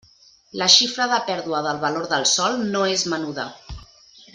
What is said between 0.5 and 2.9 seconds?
La xifra de pèrdua del valor del sòl no